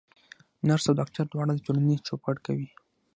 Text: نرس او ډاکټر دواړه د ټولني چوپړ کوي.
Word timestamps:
نرس 0.67 0.85
او 0.89 0.97
ډاکټر 0.99 1.25
دواړه 1.29 1.53
د 1.55 1.59
ټولني 1.65 1.95
چوپړ 2.07 2.35
کوي. 2.45 2.69